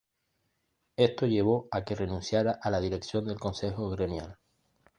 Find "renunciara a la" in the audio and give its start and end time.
1.93-2.81